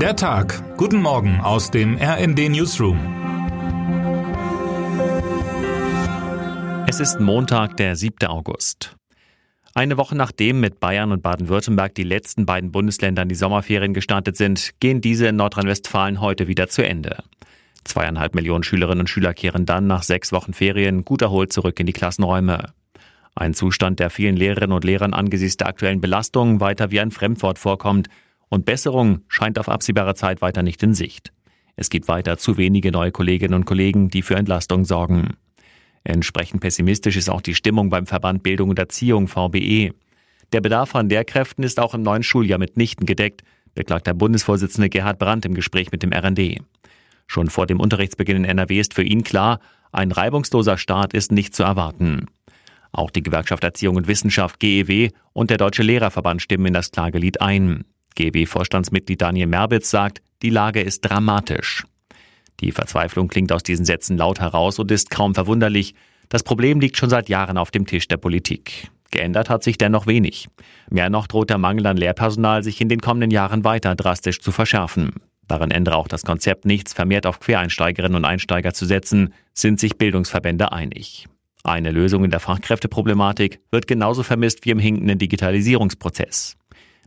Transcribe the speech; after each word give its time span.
Der 0.00 0.14
Tag. 0.14 0.76
Guten 0.76 1.00
Morgen 1.00 1.40
aus 1.40 1.70
dem 1.70 1.96
RND 1.96 2.50
Newsroom. 2.50 2.98
Es 6.86 7.00
ist 7.00 7.18
Montag, 7.18 7.78
der 7.78 7.96
7. 7.96 8.26
August. 8.26 8.94
Eine 9.72 9.96
Woche 9.96 10.14
nachdem 10.14 10.60
mit 10.60 10.80
Bayern 10.80 11.12
und 11.12 11.22
Baden-Württemberg 11.22 11.94
die 11.94 12.02
letzten 12.02 12.44
beiden 12.44 12.72
Bundesländer 12.72 13.22
in 13.22 13.30
die 13.30 13.34
Sommerferien 13.34 13.94
gestartet 13.94 14.36
sind, 14.36 14.74
gehen 14.80 15.00
diese 15.00 15.28
in 15.28 15.36
Nordrhein-Westfalen 15.36 16.20
heute 16.20 16.46
wieder 16.46 16.68
zu 16.68 16.86
Ende. 16.86 17.24
Zweieinhalb 17.84 18.34
Millionen 18.34 18.64
Schülerinnen 18.64 19.00
und 19.00 19.08
Schüler 19.08 19.32
kehren 19.32 19.64
dann 19.64 19.86
nach 19.86 20.02
sechs 20.02 20.30
Wochen 20.30 20.52
Ferien 20.52 21.06
gut 21.06 21.22
erholt 21.22 21.54
zurück 21.54 21.80
in 21.80 21.86
die 21.86 21.94
Klassenräume. 21.94 22.74
Ein 23.34 23.54
Zustand, 23.54 23.98
der 23.98 24.10
vielen 24.10 24.36
Lehrerinnen 24.36 24.76
und 24.76 24.84
Lehrern 24.84 25.14
angesichts 25.14 25.56
der 25.56 25.68
aktuellen 25.68 26.02
Belastungen 26.02 26.60
weiter 26.60 26.90
wie 26.90 27.00
ein 27.00 27.12
Fremdwort 27.12 27.58
vorkommt 27.58 28.10
und 28.48 28.64
Besserung 28.64 29.22
scheint 29.28 29.58
auf 29.58 29.68
absehbare 29.68 30.14
Zeit 30.14 30.42
weiter 30.42 30.62
nicht 30.62 30.82
in 30.82 30.94
Sicht. 30.94 31.32
Es 31.76 31.90
gibt 31.90 32.08
weiter 32.08 32.38
zu 32.38 32.56
wenige 32.56 32.90
neue 32.90 33.12
Kolleginnen 33.12 33.54
und 33.54 33.66
Kollegen, 33.66 34.08
die 34.08 34.22
für 34.22 34.36
Entlastung 34.36 34.84
sorgen. 34.84 35.36
Entsprechend 36.04 36.60
pessimistisch 36.60 37.16
ist 37.16 37.28
auch 37.28 37.40
die 37.40 37.54
Stimmung 37.54 37.90
beim 37.90 38.06
Verband 38.06 38.42
Bildung 38.42 38.70
und 38.70 38.78
Erziehung 38.78 39.28
VBE. 39.28 39.90
Der 40.52 40.60
Bedarf 40.60 40.94
an 40.94 41.08
Lehrkräften 41.08 41.64
ist 41.64 41.80
auch 41.80 41.94
im 41.94 42.02
neuen 42.02 42.22
Schuljahr 42.22 42.58
mitnichten 42.58 43.06
gedeckt, 43.06 43.42
beklagt 43.74 44.06
der 44.06 44.14
Bundesvorsitzende 44.14 44.88
Gerhard 44.88 45.18
Brandt 45.18 45.44
im 45.44 45.54
Gespräch 45.54 45.90
mit 45.90 46.02
dem 46.02 46.12
RND. 46.12 46.62
Schon 47.26 47.50
vor 47.50 47.66
dem 47.66 47.80
Unterrichtsbeginn 47.80 48.38
in 48.38 48.44
NRW 48.44 48.78
ist 48.78 48.94
für 48.94 49.02
ihn 49.02 49.24
klar, 49.24 49.58
ein 49.92 50.12
reibungsloser 50.12 50.78
Start 50.78 51.12
ist 51.12 51.32
nicht 51.32 51.54
zu 51.54 51.64
erwarten. 51.64 52.26
Auch 52.92 53.10
die 53.10 53.22
Gewerkschaft 53.22 53.64
Erziehung 53.64 53.96
und 53.96 54.08
Wissenschaft 54.08 54.60
GEW 54.60 55.10
und 55.32 55.50
der 55.50 55.58
Deutsche 55.58 55.82
Lehrerverband 55.82 56.40
stimmen 56.40 56.66
in 56.66 56.74
das 56.74 56.92
Klagelied 56.92 57.40
ein. 57.40 57.84
GW-Vorstandsmitglied 58.16 59.20
Daniel 59.20 59.46
Merbitz 59.46 59.90
sagt, 59.90 60.22
die 60.42 60.50
Lage 60.50 60.80
ist 60.80 61.02
dramatisch. 61.02 61.84
Die 62.60 62.72
Verzweiflung 62.72 63.28
klingt 63.28 63.52
aus 63.52 63.62
diesen 63.62 63.84
Sätzen 63.84 64.16
laut 64.16 64.40
heraus 64.40 64.78
und 64.78 64.90
ist 64.90 65.10
kaum 65.10 65.34
verwunderlich. 65.34 65.94
Das 66.28 66.42
Problem 66.42 66.80
liegt 66.80 66.96
schon 66.96 67.10
seit 67.10 67.28
Jahren 67.28 67.58
auf 67.58 67.70
dem 67.70 67.86
Tisch 67.86 68.08
der 68.08 68.16
Politik. 68.16 68.90
Geändert 69.10 69.48
hat 69.48 69.62
sich 69.62 69.78
dennoch 69.78 70.06
wenig. 70.06 70.48
Mehr 70.90 71.10
noch 71.10 71.26
droht 71.26 71.50
der 71.50 71.58
Mangel 71.58 71.86
an 71.86 71.96
Lehrpersonal 71.96 72.62
sich 72.62 72.80
in 72.80 72.88
den 72.88 73.00
kommenden 73.00 73.30
Jahren 73.30 73.64
weiter 73.64 73.94
drastisch 73.94 74.40
zu 74.40 74.52
verschärfen. 74.52 75.12
Daran 75.48 75.70
ändere 75.70 75.96
auch 75.96 76.08
das 76.08 76.24
Konzept 76.24 76.64
nichts, 76.64 76.92
vermehrt 76.92 77.24
auf 77.24 77.38
Quereinsteigerinnen 77.38 78.16
und 78.16 78.24
Einsteiger 78.24 78.74
zu 78.74 78.84
setzen, 78.84 79.32
sind 79.54 79.78
sich 79.78 79.96
Bildungsverbände 79.96 80.72
einig. 80.72 81.26
Eine 81.62 81.92
Lösung 81.92 82.24
in 82.24 82.30
der 82.30 82.40
Fachkräfteproblematik 82.40 83.60
wird 83.70 83.86
genauso 83.86 84.22
vermisst 84.22 84.64
wie 84.64 84.70
im 84.70 84.78
hinkenden 84.78 85.18
Digitalisierungsprozess. 85.18 86.55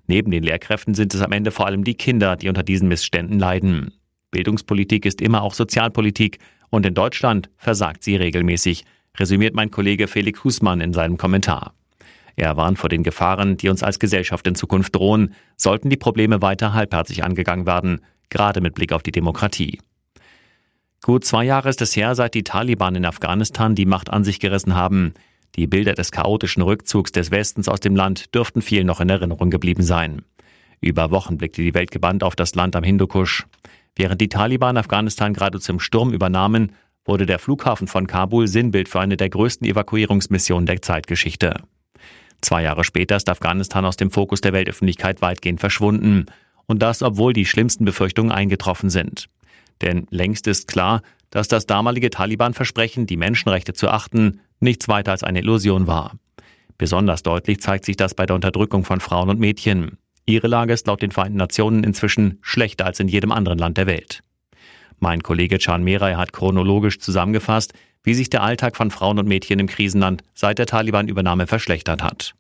Neben 0.09 0.31
den 0.31 0.41
Lehrkräften 0.41 0.95
sind 0.95 1.13
es 1.13 1.21
am 1.21 1.31
Ende 1.31 1.52
vor 1.52 1.67
allem 1.67 1.83
die 1.83 1.93
Kinder, 1.93 2.35
die 2.35 2.49
unter 2.49 2.63
diesen 2.63 2.88
Missständen 2.88 3.38
leiden. 3.38 3.93
Bildungspolitik 4.31 5.05
ist 5.05 5.21
immer 5.21 5.43
auch 5.43 5.53
Sozialpolitik 5.53 6.39
und 6.71 6.83
in 6.88 6.95
Deutschland 6.95 7.52
versagt 7.57 8.03
sie 8.03 8.15
regelmäßig, 8.15 8.85
resümiert 9.17 9.53
mein 9.53 9.69
Kollege 9.69 10.07
Felix 10.07 10.43
Husmann 10.43 10.81
in 10.81 10.93
seinem 10.93 11.17
Kommentar. 11.17 11.75
Er 12.35 12.57
warnt 12.57 12.80
vor 12.80 12.89
den 12.89 13.03
Gefahren, 13.03 13.57
die 13.57 13.69
uns 13.69 13.83
als 13.83 13.99
Gesellschaft 13.99 14.47
in 14.47 14.55
Zukunft 14.55 14.95
drohen, 14.95 15.35
sollten 15.57 15.91
die 15.91 15.97
Probleme 15.97 16.41
weiter 16.41 16.73
halbherzig 16.73 17.23
angegangen 17.23 17.67
werden, 17.67 18.02
gerade 18.30 18.61
mit 18.61 18.73
Blick 18.73 18.93
auf 18.93 19.03
die 19.03 19.11
Demokratie. 19.11 19.80
Gut 21.03 21.23
zwei 21.23 21.43
Jahre 21.43 21.69
ist 21.69 21.83
es 21.83 21.95
her, 21.95 22.15
seit 22.15 22.33
die 22.33 22.43
Taliban 22.43 22.95
in 22.95 23.05
Afghanistan 23.05 23.75
die 23.75 23.85
Macht 23.85 24.09
an 24.09 24.23
sich 24.23 24.39
gerissen 24.39 24.73
haben. 24.73 25.13
Die 25.55 25.67
Bilder 25.67 25.94
des 25.94 26.11
chaotischen 26.11 26.61
Rückzugs 26.61 27.11
des 27.11 27.31
Westens 27.31 27.67
aus 27.67 27.80
dem 27.80 27.95
Land 27.95 28.33
dürften 28.36 28.61
vielen 28.61 28.88
noch 28.88 29.02
in 29.02 29.09
Erinnerung 29.09 29.50
geblieben 29.50 29.83
sein. 29.83 30.22
Über 30.81 31.11
Wochen 31.11 31.38
blickte 31.38 31.61
die 31.61 31.73
Welt 31.73 31.92
gebannt 31.92 32.23
auf 32.23 32.36
das 32.36 32.55
Land 32.55 32.75
am 32.75 32.83
Hindukusch. 32.83 33.45
Während 33.95 34.22
die 34.22 34.30
Taliban 34.30 34.77
Afghanistan 34.77 35.33
gerade 35.33 35.59
zum 35.59 35.80
Sturm 35.80 36.14
übernahmen, 36.14 36.72
wurde 37.05 37.25
der 37.25 37.39
Flughafen 37.39 37.88
von 37.88 38.08
Kabul 38.08 38.47
Sinnbild 38.47 38.88
für 38.88 39.00
eine 39.00 39.17
der 39.17 39.30
größten 39.30 39.67
Evakuierungsmissionen 39.67 40.65
der 40.65 40.82
Zeitgeschichte. 40.82 41.55
Zwei 42.42 42.64
Jahre 42.64 42.83
später 42.83 43.17
ist 43.17 43.30
Afghanistan 43.30 43.83
aus 43.83 43.98
dem 43.98 44.11
Fokus 44.11 44.42
der 44.42 44.54
Weltöffentlichkeit 44.54 45.21
weitgehend 45.21 45.60
verschwunden. 45.60 46.27
Und 46.67 46.81
das, 46.81 47.02
obwohl 47.02 47.33
die 47.33 47.45
schlimmsten 47.45 47.83
Befürchtungen 47.83 48.31
eingetroffen 48.31 48.89
sind. 48.89 49.27
Denn 49.81 50.05
längst 50.11 50.48
ist 50.48 50.67
klar, 50.67 51.02
dass 51.31 51.48
das 51.48 51.66
damalige 51.66 52.10
Taliban-Versprechen, 52.10 53.08
die 53.08 53.17
Menschenrechte 53.17 53.73
zu 53.73 53.89
achten, 53.89 54.39
nichts 54.59 54.87
weiter 54.87 55.11
als 55.11 55.23
eine 55.23 55.39
Illusion 55.39 55.87
war. 55.87 56.14
Besonders 56.77 57.23
deutlich 57.23 57.59
zeigt 57.59 57.86
sich 57.86 57.97
das 57.97 58.14
bei 58.14 58.25
der 58.25 58.36
Unterdrückung 58.36 58.86
von 58.86 58.99
Frauen 59.02 59.30
und 59.30 59.39
Mädchen. 59.39 59.97
Ihre 60.25 60.47
Lage 60.47 60.73
ist 60.73 60.87
laut 60.87 61.02
den 61.02 61.11
Vereinten 61.11 61.37
Nationen 61.37 61.83
inzwischen 61.83 62.39
schlechter 62.42 62.86
als 62.86 62.99
in 62.99 63.08
jedem 63.08 63.31
anderen 63.31 63.59
Land 63.59 63.77
der 63.77 63.87
Welt. 63.87 64.23
Mein 64.99 65.23
Kollege 65.23 65.58
Can 65.58 65.83
Meray 65.83 66.15
hat 66.15 66.33
chronologisch 66.33 66.99
zusammengefasst, 66.99 67.73
wie 68.03 68.14
sich 68.14 68.30
der 68.30 68.43
Alltag 68.43 68.75
von 68.75 68.92
Frauen 68.92 69.19
und 69.19 69.27
Mädchen 69.27 69.59
im 69.59 69.67
Krisenland 69.67 70.23
seit 70.33 70.59
der 70.59 70.65
Taliban-Übernahme 70.65 71.48
verschlechtert 71.48 72.03
hat. 72.03 72.33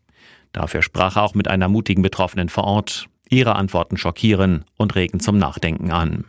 Dafür 0.51 0.81
sprach 0.81 1.17
er 1.17 1.23
auch 1.23 1.35
mit 1.35 1.47
einer 1.47 1.67
mutigen 1.67 2.01
Betroffenen 2.01 2.49
vor 2.49 2.63
Ort. 2.63 3.07
Ihre 3.29 3.55
Antworten 3.55 3.97
schockieren 3.97 4.65
und 4.77 4.95
regen 4.95 5.19
zum 5.19 5.37
Nachdenken 5.37 5.91
an. 5.91 6.25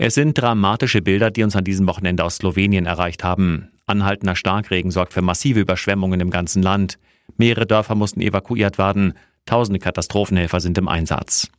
Es 0.00 0.14
sind 0.14 0.40
dramatische 0.40 1.02
Bilder, 1.02 1.32
die 1.32 1.42
uns 1.42 1.56
an 1.56 1.64
diesem 1.64 1.88
Wochenende 1.88 2.22
aus 2.22 2.36
Slowenien 2.36 2.86
erreicht 2.86 3.24
haben. 3.24 3.72
Anhaltender 3.86 4.36
Starkregen 4.36 4.92
sorgt 4.92 5.12
für 5.12 5.22
massive 5.22 5.58
Überschwemmungen 5.58 6.20
im 6.20 6.30
ganzen 6.30 6.62
Land. 6.62 7.00
Mehrere 7.36 7.66
Dörfer 7.66 7.96
mussten 7.96 8.20
evakuiert 8.20 8.78
werden. 8.78 9.14
Tausende 9.44 9.80
Katastrophenhelfer 9.80 10.60
sind 10.60 10.78
im 10.78 10.86
Einsatz. 10.86 11.50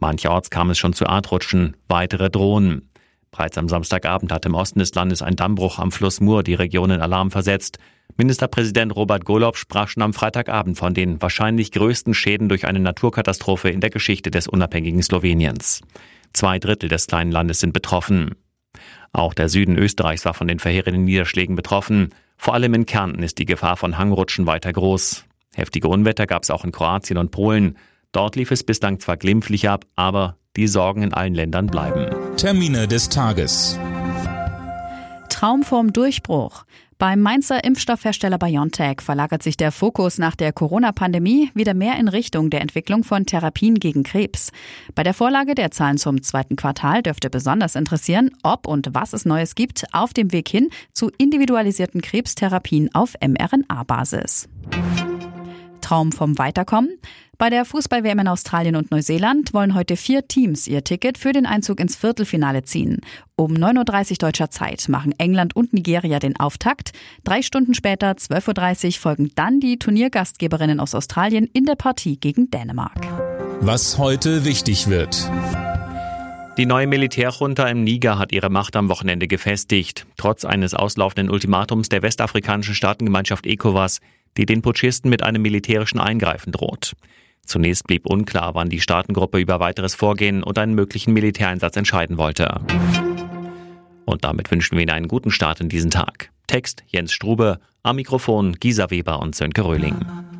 Mancherorts 0.00 0.48
kam 0.48 0.70
es 0.70 0.78
schon 0.78 0.94
zu 0.94 1.04
Erdrutschen, 1.04 1.76
weitere 1.86 2.30
drohen. 2.30 2.88
Bereits 3.30 3.58
am 3.58 3.68
Samstagabend 3.68 4.32
hat 4.32 4.46
im 4.46 4.54
Osten 4.54 4.78
des 4.78 4.94
Landes 4.94 5.20
ein 5.20 5.36
Dammbruch 5.36 5.78
am 5.78 5.92
Fluss 5.92 6.22
Mur 6.22 6.42
die 6.42 6.54
Region 6.54 6.90
in 6.90 7.02
Alarm 7.02 7.30
versetzt. 7.30 7.78
Ministerpräsident 8.16 8.96
Robert 8.96 9.26
Golob 9.26 9.58
sprach 9.58 9.88
schon 9.88 10.02
am 10.02 10.14
Freitagabend 10.14 10.78
von 10.78 10.94
den 10.94 11.20
wahrscheinlich 11.20 11.70
größten 11.70 12.14
Schäden 12.14 12.48
durch 12.48 12.66
eine 12.66 12.80
Naturkatastrophe 12.80 13.68
in 13.68 13.80
der 13.80 13.90
Geschichte 13.90 14.30
des 14.30 14.48
unabhängigen 14.48 15.02
Sloweniens. 15.02 15.82
Zwei 16.34 16.58
Drittel 16.58 16.88
des 16.88 17.06
kleinen 17.06 17.30
Landes 17.30 17.60
sind 17.60 17.72
betroffen. 17.72 18.34
Auch 19.12 19.34
der 19.34 19.48
Süden 19.48 19.78
Österreichs 19.78 20.24
war 20.24 20.34
von 20.34 20.48
den 20.48 20.58
verheerenden 20.58 21.04
Niederschlägen 21.04 21.54
betroffen. 21.54 22.10
Vor 22.36 22.54
allem 22.54 22.74
in 22.74 22.86
Kärnten 22.86 23.22
ist 23.22 23.38
die 23.38 23.44
Gefahr 23.46 23.76
von 23.76 23.96
Hangrutschen 23.96 24.44
weiter 24.44 24.72
groß. 24.72 25.24
Heftige 25.54 25.86
Unwetter 25.86 26.26
gab 26.26 26.42
es 26.42 26.50
auch 26.50 26.64
in 26.64 26.72
Kroatien 26.72 27.18
und 27.18 27.30
Polen. 27.30 27.78
Dort 28.10 28.34
lief 28.34 28.50
es 28.50 28.64
bislang 28.64 28.98
zwar 28.98 29.16
glimpflich 29.16 29.68
ab, 29.68 29.86
aber 29.94 30.36
die 30.56 30.66
Sorgen 30.66 31.02
in 31.02 31.14
allen 31.14 31.34
Ländern 31.34 31.68
bleiben. 31.68 32.36
Termine 32.36 32.88
des 32.88 33.08
Tages. 33.08 33.78
Traum 35.28 35.62
vorm 35.62 35.92
Durchbruch. 35.92 36.64
Beim 37.04 37.20
Mainzer 37.20 37.62
Impfstoffhersteller 37.62 38.38
BioNTech 38.38 39.02
verlagert 39.02 39.42
sich 39.42 39.58
der 39.58 39.72
Fokus 39.72 40.16
nach 40.16 40.34
der 40.34 40.54
Corona-Pandemie 40.54 41.50
wieder 41.52 41.74
mehr 41.74 41.98
in 41.98 42.08
Richtung 42.08 42.48
der 42.48 42.62
Entwicklung 42.62 43.04
von 43.04 43.26
Therapien 43.26 43.74
gegen 43.74 44.04
Krebs. 44.04 44.52
Bei 44.94 45.02
der 45.02 45.12
Vorlage 45.12 45.54
der 45.54 45.70
Zahlen 45.70 45.98
zum 45.98 46.22
zweiten 46.22 46.56
Quartal 46.56 47.02
dürfte 47.02 47.28
besonders 47.28 47.74
interessieren, 47.74 48.30
ob 48.42 48.66
und 48.66 48.94
was 48.94 49.12
es 49.12 49.26
Neues 49.26 49.54
gibt 49.54 49.84
auf 49.92 50.14
dem 50.14 50.32
Weg 50.32 50.48
hin 50.48 50.70
zu 50.94 51.10
individualisierten 51.18 52.00
Krebstherapien 52.00 52.88
auf 52.94 53.12
mRNA-Basis. 53.20 54.48
Traum 55.84 56.12
vom 56.12 56.38
Weiterkommen? 56.38 56.98
Bei 57.36 57.50
der 57.50 57.64
Fußball-WM 57.64 58.20
in 58.20 58.28
Australien 58.28 58.76
und 58.76 58.90
Neuseeland 58.90 59.52
wollen 59.52 59.74
heute 59.74 59.96
vier 59.96 60.26
Teams 60.26 60.66
ihr 60.66 60.82
Ticket 60.82 61.18
für 61.18 61.32
den 61.32 61.46
Einzug 61.46 61.78
ins 61.80 61.96
Viertelfinale 61.96 62.62
ziehen. 62.62 63.00
Um 63.36 63.52
9.30 63.52 64.10
Uhr 64.12 64.16
deutscher 64.18 64.50
Zeit 64.50 64.88
machen 64.88 65.12
England 65.18 65.54
und 65.54 65.72
Nigeria 65.72 66.20
den 66.20 66.38
Auftakt. 66.38 66.92
Drei 67.24 67.42
Stunden 67.42 67.74
später, 67.74 68.12
12.30 68.12 68.86
Uhr, 68.86 68.92
folgen 68.94 69.30
dann 69.34 69.60
die 69.60 69.78
Turniergastgeberinnen 69.78 70.80
aus 70.80 70.94
Australien 70.94 71.48
in 71.52 71.66
der 71.66 71.74
Partie 71.74 72.16
gegen 72.16 72.50
Dänemark. 72.50 73.06
Was 73.60 73.98
heute 73.98 74.44
wichtig 74.44 74.88
wird. 74.88 75.30
Die 76.56 76.66
neue 76.66 76.86
Militärjunta 76.86 77.66
im 77.66 77.82
Niger 77.82 78.16
hat 78.16 78.30
ihre 78.30 78.48
Macht 78.48 78.76
am 78.76 78.88
Wochenende 78.88 79.26
gefestigt. 79.26 80.06
Trotz 80.16 80.44
eines 80.44 80.72
auslaufenden 80.72 81.28
Ultimatums 81.28 81.88
der 81.88 82.02
westafrikanischen 82.02 82.76
Staatengemeinschaft 82.76 83.44
ECOWAS 83.44 84.00
die 84.36 84.46
den 84.46 84.62
Putschisten 84.62 85.10
mit 85.10 85.22
einem 85.22 85.42
militärischen 85.42 85.98
Eingreifen 85.98 86.52
droht. 86.52 86.94
Zunächst 87.46 87.86
blieb 87.86 88.06
unklar, 88.06 88.54
wann 88.54 88.70
die 88.70 88.80
Staatengruppe 88.80 89.38
über 89.38 89.60
weiteres 89.60 89.94
Vorgehen 89.94 90.42
und 90.42 90.58
einen 90.58 90.74
möglichen 90.74 91.12
Militäreinsatz 91.12 91.76
entscheiden 91.76 92.16
wollte. 92.16 92.60
Und 94.06 94.24
damit 94.24 94.50
wünschen 94.50 94.76
wir 94.76 94.82
Ihnen 94.82 94.92
einen 94.92 95.08
guten 95.08 95.30
Start 95.30 95.60
in 95.60 95.68
diesen 95.68 95.90
Tag. 95.90 96.30
Text 96.46 96.84
Jens 96.86 97.12
Strube, 97.12 97.58
am 97.82 97.96
Mikrofon 97.96 98.54
Gisa 98.54 98.90
Weber 98.90 99.20
und 99.20 99.34
Sönke 99.34 99.64
Röhling. 99.64 99.96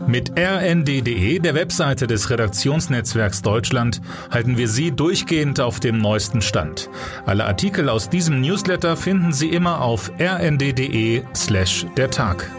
Mit 0.07 0.33
rnd.de, 0.39 1.39
der 1.39 1.55
Webseite 1.55 2.07
des 2.07 2.29
Redaktionsnetzwerks 2.29 3.43
Deutschland, 3.43 4.01
halten 4.31 4.59
wir 4.59 4.69
Sie 4.69 4.91
durchgehend 4.91 5.61
auf 5.61 5.81
dem 5.81 5.99
neuesten 5.99 6.43
Stand. 6.43 6.91
Alle 7.25 7.47
Artikel 7.47 7.89
aus 7.89 8.11
diesem 8.11 8.41
Newsletter 8.41 8.97
finden 8.97 9.33
Sie 9.33 9.49
immer 9.49 9.81
auf 9.81 10.11
rnd.de 10.19 11.23
slash 11.35 11.87
der 11.97 12.11
Tag. 12.11 12.51